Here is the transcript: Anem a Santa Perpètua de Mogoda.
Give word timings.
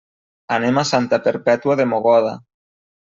Anem 0.55 0.79
a 0.81 0.83
Santa 0.91 1.19
Perpètua 1.27 1.75
de 1.83 1.87
Mogoda. 1.91 2.33